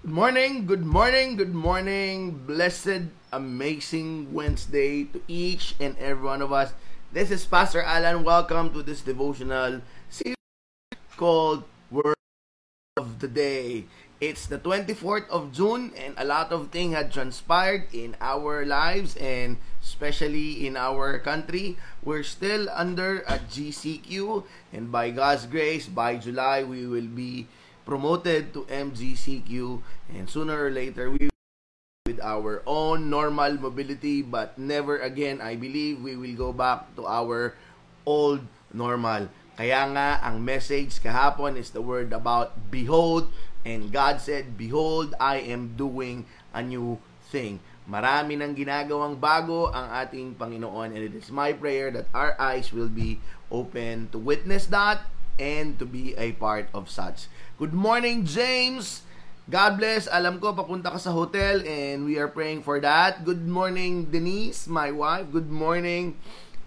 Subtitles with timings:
[0.00, 2.32] Good morning, good morning, good morning.
[2.48, 6.72] Blessed, amazing Wednesday to each and every one of us.
[7.12, 8.24] This is Pastor Alan.
[8.24, 10.40] Welcome to this devotional series
[11.20, 12.16] called Word
[12.96, 13.84] of the Day.
[14.24, 19.20] It's the 24th of June and a lot of things had transpired in our lives
[19.20, 21.76] and especially in our country.
[22.00, 27.52] We're still under a GCQ and by God's grace, by July, we will be
[27.84, 29.80] promoted to MGCQ
[30.12, 31.30] and sooner or later we
[32.08, 37.06] with our own normal mobility but never again I believe we will go back to
[37.06, 37.54] our
[38.02, 39.28] old normal.
[39.54, 43.28] Kaya nga ang message kahapon is the word about behold
[43.62, 46.24] and God said behold I am doing
[46.56, 46.96] a new
[47.28, 47.60] thing.
[47.86, 52.72] Marami nang ginagawang bago ang ating Panginoon and it is my prayer that our eyes
[52.72, 53.20] will be
[53.52, 55.04] open to witness that
[55.40, 57.26] and to be a part of such.
[57.60, 59.04] Good morning, James.
[59.44, 60.08] God bless.
[60.08, 63.20] Alam ko, papunta ka sa hotel and we are praying for that.
[63.20, 65.28] Good morning, Denise, my wife.
[65.28, 66.16] Good morning,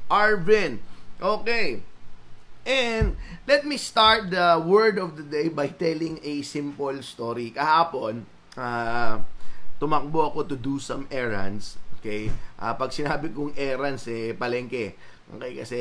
[0.05, 0.85] Arvin.
[1.17, 1.81] Okay.
[2.61, 3.17] And
[3.49, 7.49] let me start the word of the day by telling a simple story.
[7.57, 9.17] Kahapon, uh,
[9.81, 11.81] tumakbo ako to do some errands.
[11.97, 12.29] Okay?
[12.61, 14.93] Uh, pag sinabi kong errands, eh, palengke.
[15.25, 15.57] Okay?
[15.57, 15.79] Kasi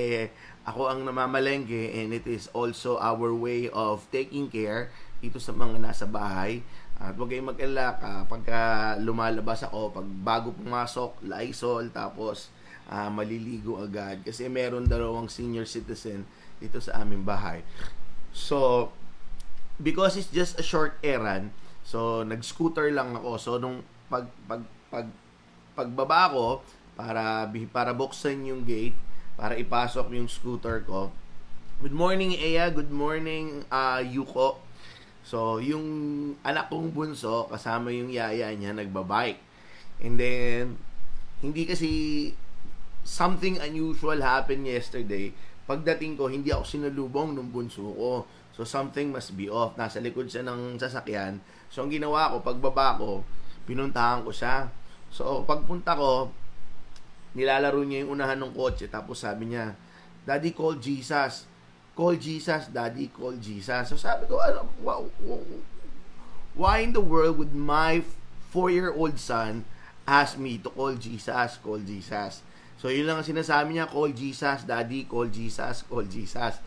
[0.63, 5.83] ako ang namamalengke and it is also our way of taking care dito sa mga
[5.83, 6.63] nasa bahay.
[7.03, 12.55] At huwag kayong mag-alala pagka lumalabas ako, pag bago pumasok, Lysol, tapos
[12.87, 14.23] uh, maliligo agad.
[14.23, 16.23] Kasi meron dalawang senior citizen
[16.63, 17.67] dito sa aming bahay.
[18.31, 18.91] So,
[19.83, 21.51] because it's just a short errand,
[21.83, 23.31] so nag-scooter lang ako.
[23.35, 24.63] So, nung pag, pag,
[24.95, 25.11] pag,
[25.75, 26.47] pagbaba ko,
[26.95, 28.95] para, para buksan yung gate,
[29.37, 31.13] para ipasok yung scooter ko.
[31.83, 32.71] Good morning, Ea.
[32.71, 34.63] Good morning, uh, Yuko.
[35.23, 35.83] So, yung
[36.43, 39.39] anak kong bunso, kasama yung yaya niya, nagbabike.
[40.03, 40.79] And then,
[41.43, 41.91] hindi kasi
[43.03, 45.35] something unusual happened yesterday.
[45.67, 48.27] Pagdating ko, hindi ako sinalubong ng bunso ko.
[48.53, 49.75] So, something must be off.
[49.79, 51.43] Nasa likod siya ng sasakyan.
[51.71, 53.27] So, ang ginawa ko, pagbaba ko,
[53.65, 54.69] pinuntahan ko siya.
[55.09, 56.31] So, pagpunta ko,
[57.33, 59.77] nilalaro niya yung unahan ng kotse tapos sabi niya,
[60.23, 61.49] Daddy call Jesus.
[61.93, 63.93] Call Jesus, Daddy call Jesus.
[63.93, 64.65] So sabi ko, ano,
[66.57, 68.01] why in the world would my
[68.53, 69.65] four-year-old son
[70.09, 72.41] ask me to call Jesus, call Jesus?
[72.81, 76.59] So yun lang ang sinasabi niya, call Jesus, Daddy, call Jesus, call Jesus.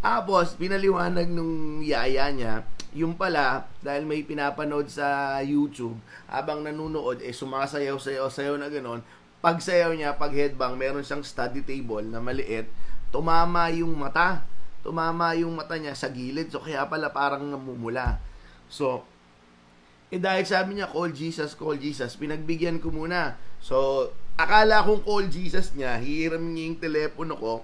[0.00, 5.94] Tapos, pinaliwanag nung yaya niya, yung pala, dahil may pinapanood sa YouTube,
[6.26, 9.04] habang nanunood, eh sumasayaw-sayaw-sayaw na ganon,
[9.40, 12.68] pagsayaw niya, pag headbang, meron siyang study table na maliit,
[13.08, 14.44] tumama yung mata.
[14.80, 16.48] Tumama yung mata niya sa gilid.
[16.48, 18.16] So, kaya pala parang namumula.
[18.68, 19.04] So,
[20.10, 23.38] eh dahil sabi niya, call Jesus, call Jesus, pinagbigyan ko muna.
[23.62, 27.54] So, akala kong call Jesus niya, hiram niya yung telepono ko,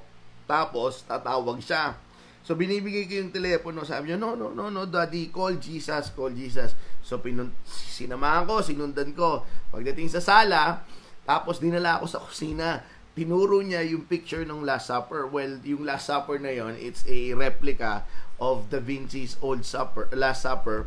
[0.47, 1.99] tapos tatawag siya.
[2.47, 6.31] So, binibigay ko yung telepono, sabi niya, no, no, no, no, daddy, call Jesus, call
[6.31, 6.79] Jesus.
[7.03, 9.43] So, pinun- sinamahan ko, sinundan ko.
[9.75, 10.87] Pagdating sa sala,
[11.27, 12.87] tapos dinala ako sa kusina.
[13.17, 15.27] Tinuro niya yung picture ng Last Supper.
[15.27, 18.07] Well, yung Last Supper na yon, it's a replica
[18.37, 20.87] of Da Vinci's Old Supper, Last Supper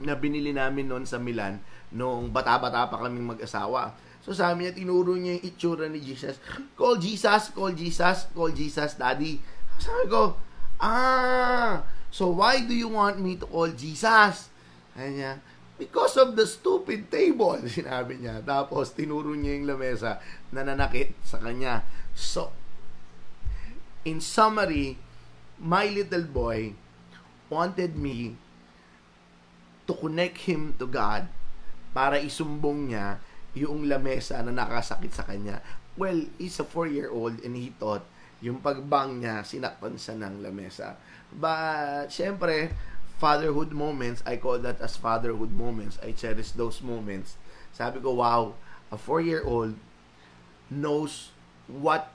[0.00, 1.60] na binili namin noon sa Milan
[1.92, 3.92] noong bata-bata pa kaming mag-asawa.
[4.24, 6.36] So sabi niya, tinuro niya yung itsura ni Jesus.
[6.76, 9.40] Call Jesus, call Jesus, call Jesus, Daddy.
[9.80, 10.36] Sabi ko,
[10.80, 14.52] ah, so why do you want me to call Jesus?
[14.92, 15.40] Sabi niya,
[15.80, 18.44] Because of the stupid table, sinabi niya.
[18.44, 20.20] Tapos, tinuro niya yung lamesa
[20.52, 21.80] na nanakit sa kanya.
[22.12, 22.52] So,
[24.04, 25.00] in summary,
[25.56, 26.76] my little boy
[27.48, 28.36] wanted me
[29.88, 31.32] to connect him to God
[31.96, 33.16] para isumbong niya
[33.56, 35.64] yung lamesa na nakasakit sa kanya.
[35.96, 38.04] Well, he's a four-year-old and he thought
[38.40, 40.96] yung pagbang niya, sinakpan siya ng lamesa.
[41.32, 42.72] But, syempre,
[43.20, 46.00] fatherhood moments, I call that as fatherhood moments.
[46.00, 47.36] I cherish those moments.
[47.76, 48.56] Sabi ko, wow,
[48.88, 49.76] a four-year-old
[50.72, 51.36] knows
[51.68, 52.08] what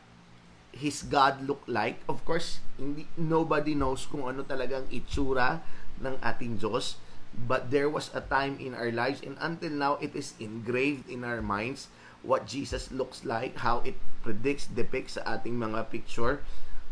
[0.74, 2.02] his God look like.
[2.10, 5.62] Of course, hindi, nobody knows kung ano talagang itsura
[6.02, 6.98] ng ating Diyos.
[7.36, 11.22] But there was a time in our lives, and until now, it is engraved in
[11.22, 11.92] our minds
[12.26, 16.42] what Jesus looks like, how it predicts, depicts sa ating mga picture.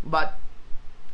[0.03, 0.37] But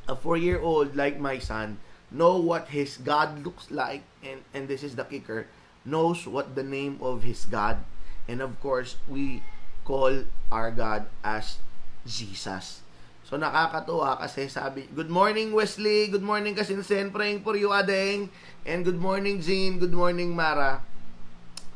[0.10, 1.78] a four-year-old like my son,
[2.12, 5.48] know what his God looks like, and, and this is the kicker,
[5.86, 7.82] knows what the name of his God.
[8.28, 9.42] And of course, we
[9.86, 11.58] call our God as
[12.06, 12.82] Jesus.
[13.30, 18.34] So nakakatuwa kasi sabi, Good morning Wesley, good morning Kasinsen, praying for you Adeng,
[18.66, 20.82] and good morning Jean, good morning Mara.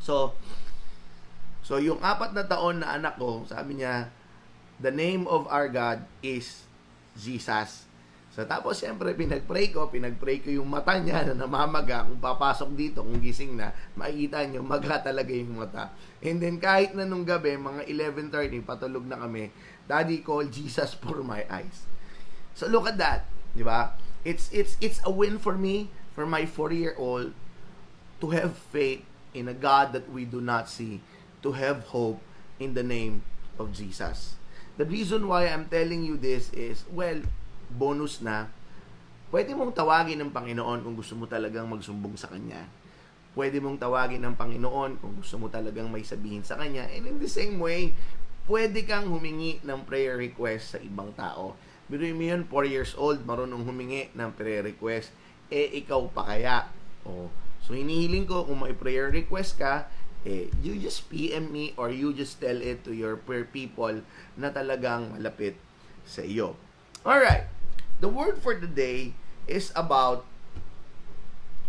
[0.01, 0.33] So,
[1.61, 4.09] so yung apat na taon na anak ko, sabi niya,
[4.81, 6.65] the name of our God is
[7.21, 7.85] Jesus.
[8.33, 12.09] So tapos siyempre pinag-pray ko, pinag-pray ko yung mata niya na namamaga.
[12.09, 15.93] Kung papasok dito, kung gising na, makikita niyo maga talaga yung mata.
[16.17, 19.53] And then kahit na nung gabi, mga 11.30, patulog na kami,
[19.85, 21.85] Daddy called Jesus for my eyes.
[22.57, 23.93] So look at that, di ba?
[24.25, 27.37] It's, it's, it's a win for me, for my 4-year-old,
[28.17, 29.05] to have faith
[29.37, 31.05] in a God that we do not see,
[31.45, 32.17] to have hope
[32.57, 33.21] in the name
[33.61, 34.41] of Jesus.
[34.81, 37.21] The reason why I'm telling you this is, well,
[37.73, 38.47] bonus na,
[39.33, 42.69] pwede mong tawagin ng Panginoon kung gusto mo talagang magsumbong sa Kanya.
[43.33, 46.85] Pwede mong tawagin ng Panginoon kung gusto mo talagang may sabihin sa Kanya.
[46.93, 47.97] And in the same way,
[48.45, 51.57] pwede kang humingi ng prayer request sa ibang tao.
[51.89, 55.09] Pero mo yun, 4 years old, marunong humingi ng prayer request.
[55.49, 56.69] Eh, ikaw pa kaya?
[57.03, 57.27] Oh.
[57.63, 59.87] So, hinihiling ko, kung may prayer request ka,
[60.23, 64.03] eh, you just PM me or you just tell it to your prayer people
[64.39, 65.59] na talagang malapit
[66.07, 66.55] sa iyo.
[67.03, 67.47] Alright.
[68.03, 69.15] The word for the day
[69.47, 70.27] is about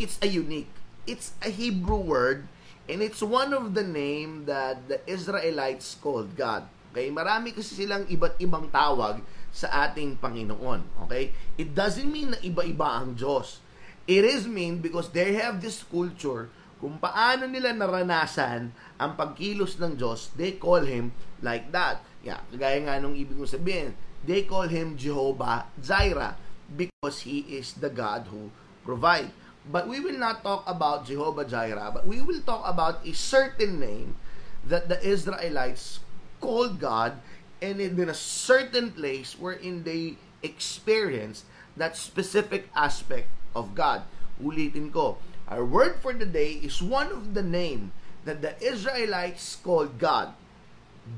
[0.03, 0.75] it's a unique.
[1.07, 2.51] It's a Hebrew word
[2.91, 6.67] and it's one of the name that the Israelites called God.
[6.91, 7.07] Okay?
[7.15, 9.23] Marami kasi silang iba't ibang tawag
[9.55, 11.07] sa ating Panginoon.
[11.07, 11.31] Okay?
[11.55, 13.63] It doesn't mean na iba-iba ang Diyos.
[14.11, 16.51] It is mean because they have this culture
[16.83, 22.05] kung paano nila naranasan ang pagkilos ng Diyos, they call Him like that.
[22.21, 23.97] Yeah, kagaya nga nung ibig mo sabihin,
[24.27, 26.37] they call him Jehovah Jireh
[26.77, 28.51] because he is the God who
[28.85, 29.31] provide.
[29.71, 33.81] But we will not talk about Jehovah Jireh, but we will talk about a certain
[33.81, 34.17] name
[34.65, 36.01] that the Israelites
[36.41, 37.21] called God
[37.61, 41.45] and in a certain place wherein they experience
[41.77, 44.03] that specific aspect of God.
[44.43, 45.17] Ulitin ko,
[45.49, 47.93] our word for the day is one of the name
[48.25, 50.37] that the Israelites called God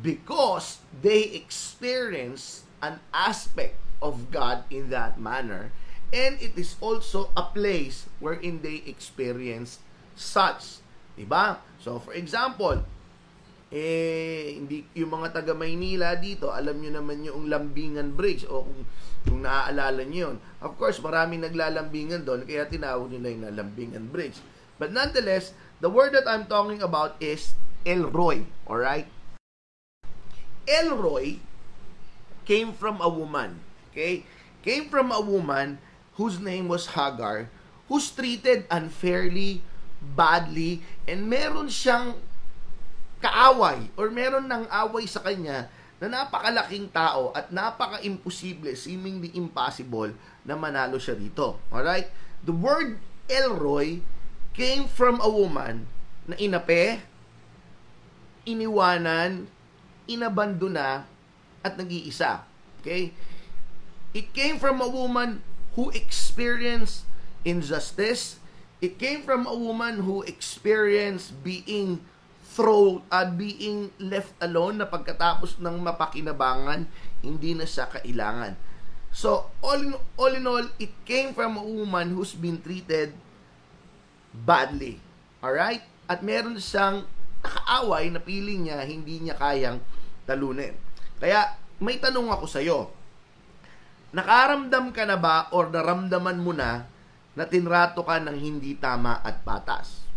[0.02, 5.72] because they experience an aspect of God in that manner.
[6.14, 9.82] And it is also a place wherein they experience
[10.14, 10.80] such.
[11.18, 11.58] Diba?
[11.82, 12.84] So, for example,
[13.72, 18.82] eh, hindi, yung mga taga Maynila dito, alam nyo naman yung Lambingan Bridge o kung,
[19.26, 20.36] kung naaalala nyo yun.
[20.62, 24.38] Of course, maraming naglalambingan doon, kaya tinawag nila yung Lambingan Bridge.
[24.78, 28.46] But nonetheless, the word that I'm talking about is Elroy.
[28.70, 29.10] Alright?
[30.66, 31.42] Elroy
[32.46, 33.60] came from a woman.
[33.90, 34.24] Okay?
[34.62, 35.82] Came from a woman
[36.16, 37.50] whose name was Hagar,
[37.90, 39.60] who's treated unfairly,
[40.00, 42.16] badly, and meron siyang
[43.20, 50.12] kaaway or meron ng away sa kanya na napakalaking tao at napaka-imposible, seemingly impossible
[50.44, 51.56] na manalo siya dito.
[51.72, 52.08] Alright?
[52.44, 54.04] The word Elroy
[54.52, 55.88] came from a woman
[56.28, 57.00] na inape,
[58.44, 59.48] iniwanan,
[60.06, 61.08] inabandona,
[61.66, 62.46] at nag-iisa.
[62.80, 63.10] Okay?
[64.14, 65.42] It came from a woman
[65.74, 67.04] who experienced
[67.42, 68.38] injustice.
[68.78, 72.00] It came from a woman who experienced being
[72.56, 76.88] thrown, uh, being left alone na pagkatapos ng mapakinabangan,
[77.20, 78.56] hindi na siya kailangan.
[79.12, 83.12] So, all in, all in all, it came from a woman who's been treated
[84.32, 85.00] badly.
[85.44, 85.84] Alright?
[86.08, 87.04] At meron siyang
[87.44, 89.84] nakaaway na piling niya, hindi niya kayang
[90.24, 90.85] talunin.
[91.16, 92.92] Kaya, may tanong ako sa iyo.
[94.16, 96.88] Nakaramdam ka na ba or naramdaman mo na
[97.36, 100.08] na tinrato ka ng hindi tama at patas?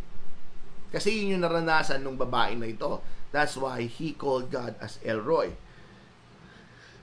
[0.90, 3.04] Kasi yun yung naranasan ng babae na ito.
[3.30, 5.54] That's why he called God as Elroy.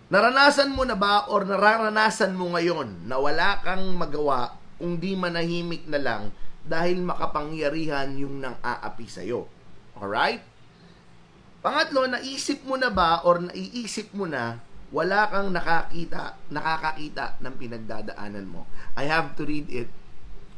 [0.07, 5.87] Naranasan mo na ba or nararanasan mo ngayon na wala kang magawa kung di manahimik
[5.91, 6.23] na lang
[6.67, 9.47] dahil makapangyarihan yung nang aapi sa'yo?
[9.99, 10.56] Alright?
[11.67, 14.63] Pangatlo, naisip mo na ba or naiisip mo na
[14.95, 18.71] wala kang nakakita, nakakakita ng pinagdadaanan mo.
[18.95, 19.91] I have to read it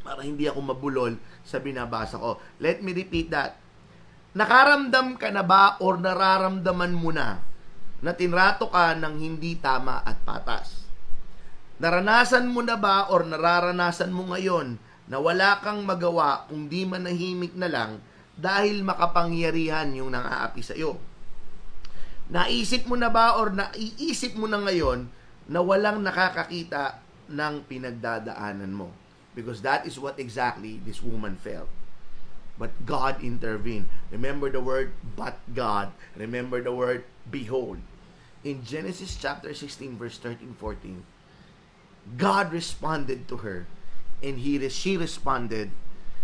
[0.04, 1.16] para hindi ako mabulol
[1.48, 2.36] sa binabasa ko.
[2.60, 3.56] Let me repeat that.
[4.36, 7.40] Nakaramdam ka na ba or nararamdaman mo na
[8.04, 10.92] na tinrato ka ng hindi tama at patas?
[11.80, 14.76] Naranasan mo na ba or nararanasan mo ngayon
[15.08, 17.96] na wala kang magawa kung di manahimik na lang
[18.38, 20.94] dahil makapangyarihan yung nang-aapi sa iyo.
[22.30, 25.10] Naisip mo na ba or naiisip mo na ngayon
[25.50, 28.94] na walang nakakakita ng pinagdadaanan mo?
[29.34, 31.68] Because that is what exactly this woman felt.
[32.58, 33.90] But God intervened.
[34.10, 35.94] Remember the word, but God.
[36.18, 37.78] Remember the word, behold.
[38.42, 41.06] In Genesis chapter 16, verse 13, 14,
[42.18, 43.66] God responded to her.
[44.18, 45.70] And he, she responded,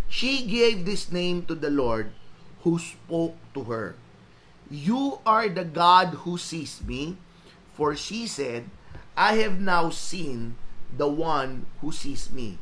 [0.09, 2.13] She gave this name to the Lord
[2.63, 3.97] who spoke to her,
[4.71, 7.17] You are the God who sees me.
[7.75, 8.71] For she said,
[9.19, 10.55] I have now seen
[10.95, 12.59] the one who sees me.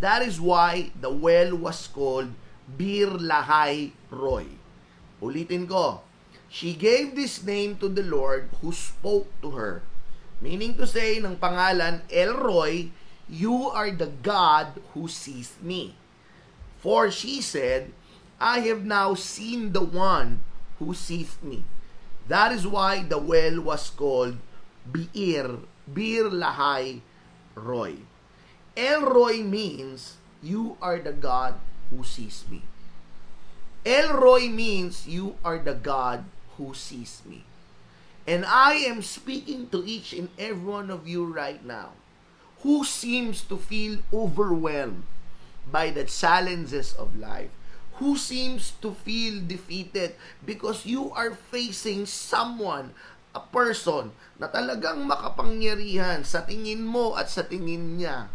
[0.00, 2.32] That is why the well was called
[2.66, 4.56] Bir Lahai Roy.
[5.20, 6.00] Ulitin ko,
[6.48, 9.84] she gave this name to the Lord who spoke to her.
[10.40, 12.90] Meaning to say, ng pangalan El Roy,
[13.28, 15.96] you are the God who sees me.
[16.84, 17.96] For she said,
[18.36, 20.44] I have now seen the one
[20.76, 21.64] who sees me.
[22.28, 24.36] That is why the well was called
[24.84, 27.00] Biir, Bir Lahai
[27.56, 28.04] Roy.
[28.76, 31.56] El Roy means, you are the God
[31.88, 32.60] who sees me.
[33.86, 36.28] El Roy means, you are the God
[36.60, 37.48] who sees me.
[38.28, 41.96] And I am speaking to each and every one of you right now
[42.60, 45.08] who seems to feel overwhelmed
[45.68, 47.50] by the challenges of life,
[48.02, 52.94] who seems to feel defeated because you are facing someone,
[53.34, 58.30] a person na talagang makapangyarihan sa tingin mo at sa tingin niya.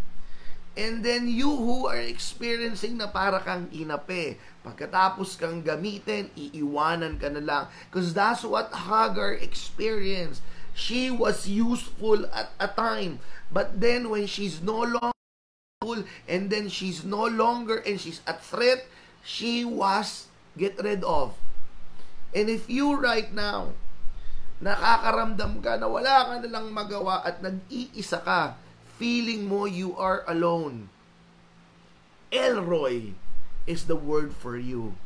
[0.80, 7.28] And then you who are experiencing na para kang inape, pagkatapos kang gamitin, iiwanan ka
[7.28, 7.64] na lang.
[7.92, 10.40] Because that's what Hagar experienced.
[10.72, 13.20] She was useful at a time.
[13.52, 15.19] But then when she's no longer
[16.28, 18.84] and then she's no longer and she's a threat,
[19.24, 20.28] she was
[20.60, 21.40] get rid of.
[22.36, 23.72] And if you right now,
[24.60, 28.60] nakakaramdam ka na wala ka na lang magawa at nag-iisa ka,
[29.00, 30.92] feeling mo you are alone,
[32.28, 33.16] Elroy
[33.64, 35.00] is the word for you.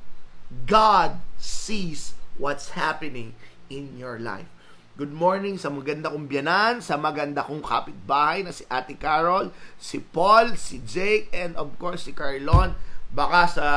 [0.66, 3.38] God sees what's happening
[3.70, 4.50] in your life.
[4.94, 9.50] Good morning sa maganda kong biyanan, sa maganda kong kapitbahay na si Ate Carol,
[9.82, 12.78] si Paul, si Jake, and of course si Carlon.
[13.10, 13.68] Baka sa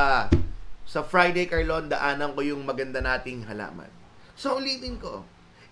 [0.85, 3.89] sa Friday, Carlon, daanan ko yung maganda nating halaman.
[4.37, 5.25] So, ulitin ko.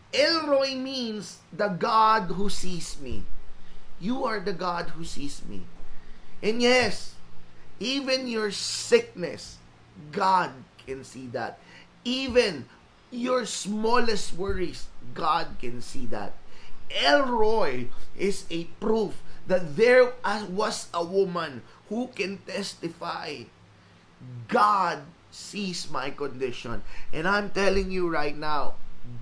[0.09, 3.21] Elroy means the God who sees me.
[4.01, 5.69] You are the God who sees me.
[6.41, 7.21] And yes,
[7.77, 9.61] even your sickness,
[10.09, 11.61] God can see that.
[12.01, 12.65] Even
[13.11, 16.33] your smallest worries, God can see that.
[16.89, 20.13] Elroy is a proof that there
[20.49, 23.45] was a woman who can testify.
[24.47, 26.81] God sees my condition.
[27.13, 28.75] And I'm telling you right now,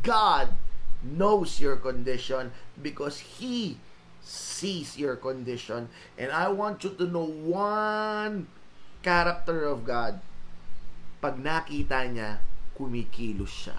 [0.03, 0.53] God
[1.03, 3.77] knows your condition because He
[4.23, 5.89] sees your condition.
[6.17, 8.47] And I want you to know one
[9.03, 10.21] character of God.
[11.19, 12.39] Pag nakita niya,
[12.77, 13.77] kumikilos siya.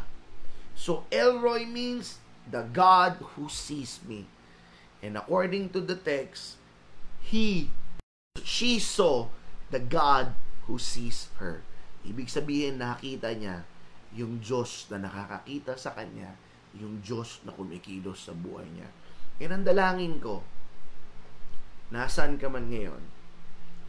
[0.74, 2.18] So Elroy means
[2.50, 4.26] the God who sees me.
[5.04, 6.56] And according to the text,
[7.20, 7.70] he
[8.42, 9.30] she saw
[9.70, 10.34] the God
[10.66, 11.62] who sees her.
[12.04, 13.64] Ibig sabihin nakita niya
[14.14, 16.38] yung Diyos na nakakakita sa kanya,
[16.76, 18.88] yung Diyos na kumikilos sa buhay niya.
[19.42, 20.46] And ang dalangin ko,
[21.90, 23.02] nasan ka man ngayon,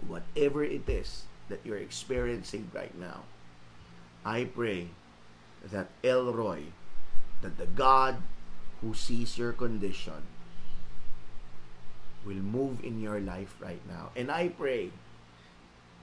[0.10, 3.30] whatever it is that you're experiencing right now,
[4.26, 4.90] I pray
[5.70, 6.74] that Elroy,
[7.46, 8.26] that the God
[8.82, 10.26] who sees your condition
[12.26, 14.10] will move in your life right now.
[14.18, 14.90] And I pray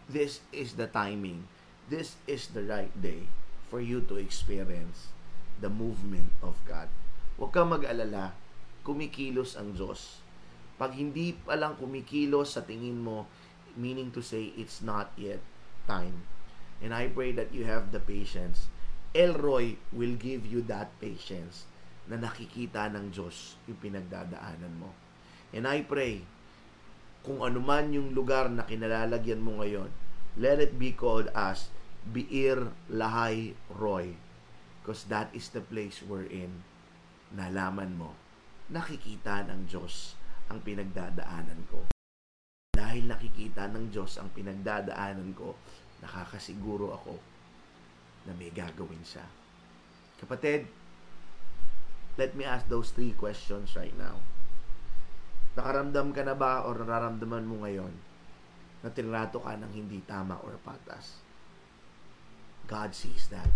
[0.07, 1.51] this is the timing.
[1.91, 3.27] This is the right day
[3.67, 5.11] for you to experience
[5.59, 6.87] the movement of God.
[7.43, 8.39] Huwag kang mag-alala,
[8.87, 10.23] kumikilos ang Diyos.
[10.79, 13.27] Pag hindi pa lang kumikilos sa tingin mo,
[13.75, 15.43] meaning to say it's not yet
[15.91, 16.23] time.
[16.83, 18.67] And I pray that you have the patience.
[19.15, 21.71] Elroy will give you that patience
[22.11, 24.91] na nakikita ng Diyos yung pinagdadaanan mo.
[25.55, 26.27] And I pray,
[27.23, 29.95] kung anuman yung lugar na kinalalagyan mo ngayon,
[30.35, 31.71] let it be called as
[32.03, 34.19] Biir Lahay Roy.
[34.83, 36.67] Because that is the place we're in.
[37.31, 38.19] Nalaman mo,
[38.75, 40.19] nakikita ng Diyos
[40.51, 41.87] ang pinagdadaanan ko.
[42.75, 45.55] Dahil nakikita ng Diyos ang pinagdadaanan ko,
[46.03, 47.15] nakakasiguro ako
[48.27, 49.25] na may gagawin siya.
[50.19, 50.67] Kapatid,
[52.19, 54.19] let me ask those three questions right now.
[55.55, 57.93] Nakaramdam ka na ba o nararamdaman mo ngayon
[58.83, 61.23] na tinrato ka ng hindi tama or patas?
[62.67, 63.51] God sees that.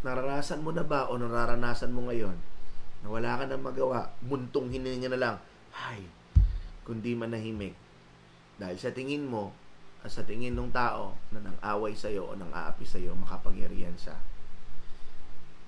[0.00, 2.36] Naranasan mo na ba o nararanasan mo ngayon
[3.00, 5.36] na wala ka nang magawa, muntong hininga na lang,
[5.72, 6.04] ay,
[6.84, 7.72] kundi manahimik.
[8.60, 9.56] Dahil sa tingin mo,
[10.08, 14.16] sa tingin ng tao na nang away sa'yo o nang aapi sa'yo, makapangyarihan siya.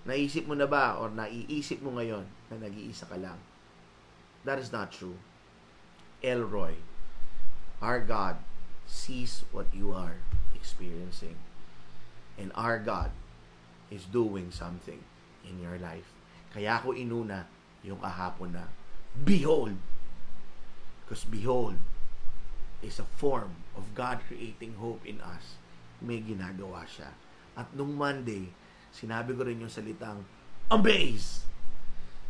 [0.08, 3.36] Naisip mo na ba o naiisip mo ngayon na nag-iisa ka lang?
[4.48, 5.20] That is not true.
[6.24, 6.80] Elroy,
[7.84, 8.40] our God,
[8.88, 10.16] sees what you are
[10.56, 11.36] experiencing.
[12.40, 13.12] And our God
[13.92, 15.04] is doing something
[15.44, 16.08] in your life.
[16.56, 17.44] Kaya ako inuna
[17.84, 18.72] yung kahapon na,
[19.12, 19.76] Behold!
[21.04, 21.76] Because behold
[22.82, 25.56] is a form of God creating hope in us.
[26.02, 27.14] May ginagawa siya.
[27.54, 28.50] At nung Monday,
[28.90, 30.26] sinabi ko rin yung salitang,
[30.66, 31.46] Amaze!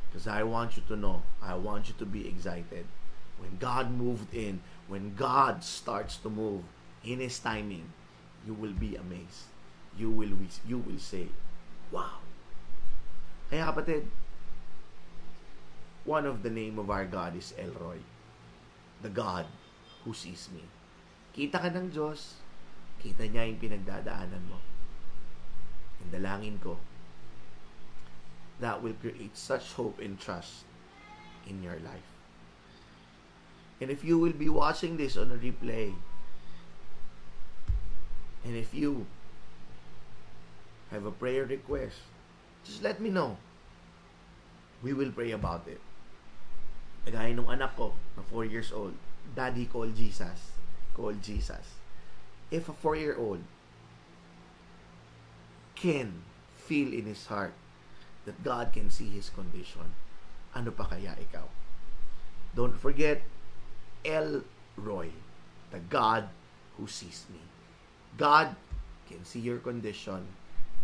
[0.09, 2.85] Because I want you to know, I want you to be excited.
[3.41, 6.69] When God moved in, when God starts to move
[7.01, 7.89] in His timing,
[8.45, 9.49] you will be amazed.
[9.97, 10.37] You will,
[10.69, 11.33] you will say,
[11.89, 12.21] Wow!
[13.49, 14.05] Kaya kapatid,
[16.05, 18.01] one of the name of our God is Elroy.
[19.01, 19.47] The God
[20.05, 20.67] who sees me.
[21.33, 22.43] Kita ka ng Diyos,
[23.03, 24.59] kita niya yung pinagdadaanan mo.
[26.03, 26.79] And dalangin ko,
[28.59, 30.67] that will create such hope and trust
[31.47, 32.07] in your life.
[33.83, 35.91] And if you will be watching this on a replay,
[38.47, 39.07] and if you
[40.91, 41.99] have a prayer request,
[42.63, 43.39] just let me know.
[44.83, 45.83] We will pray about it.
[47.07, 48.95] Gaya nung anak ko na 4 years old,
[49.35, 50.53] Daddy call Jesus.
[50.95, 51.81] Call Jesus.
[52.51, 53.41] If a 4-year-old
[55.75, 56.23] can
[56.57, 57.55] feel in his heart
[58.25, 59.97] that God can see his condition,
[60.55, 61.49] ano pa kaya ikaw?
[62.55, 63.25] Don't forget
[64.05, 64.45] El
[64.77, 65.11] Roy,
[65.73, 66.29] the God
[66.77, 67.41] who sees me.
[68.17, 68.55] God
[69.09, 70.29] can see your condition.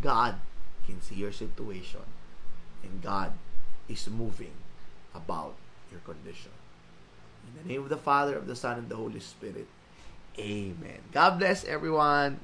[0.00, 0.40] God
[0.86, 2.08] can see your situation.
[2.82, 3.36] And God
[3.88, 4.56] is moving
[5.12, 5.54] about
[5.92, 6.52] your condition.
[7.56, 9.66] In the name of the Father, of the Son, and the Holy Spirit.
[10.38, 10.98] Amen.
[11.12, 12.40] God bless everyone.